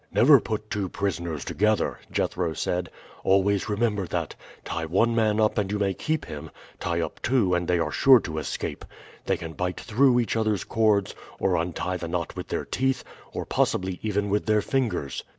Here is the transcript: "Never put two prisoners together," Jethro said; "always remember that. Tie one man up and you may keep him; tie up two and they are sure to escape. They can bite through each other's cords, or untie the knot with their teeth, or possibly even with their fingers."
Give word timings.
"Never 0.11 0.39
put 0.39 0.71
two 0.71 0.89
prisoners 0.89 1.45
together," 1.45 1.99
Jethro 2.11 2.53
said; 2.53 2.89
"always 3.23 3.69
remember 3.69 4.07
that. 4.07 4.33
Tie 4.65 4.87
one 4.87 5.13
man 5.13 5.39
up 5.39 5.59
and 5.59 5.71
you 5.71 5.77
may 5.77 5.93
keep 5.93 6.25
him; 6.25 6.49
tie 6.79 6.99
up 6.99 7.21
two 7.21 7.53
and 7.53 7.67
they 7.67 7.77
are 7.77 7.91
sure 7.91 8.19
to 8.21 8.39
escape. 8.39 8.83
They 9.27 9.37
can 9.37 9.53
bite 9.53 9.79
through 9.81 10.19
each 10.19 10.35
other's 10.35 10.63
cords, 10.63 11.13
or 11.37 11.55
untie 11.55 11.97
the 11.97 12.07
knot 12.07 12.35
with 12.35 12.47
their 12.47 12.65
teeth, 12.65 13.03
or 13.31 13.45
possibly 13.45 13.99
even 14.01 14.31
with 14.31 14.47
their 14.47 14.61
fingers." 14.63 15.23